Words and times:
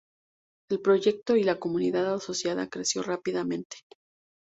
El 0.71 0.81
proyecto 0.81 1.35
y 1.35 1.43
la 1.43 1.59
comunidad 1.59 2.11
asociada 2.15 2.69
creció 2.69 3.03
rápidamente. 3.03 3.77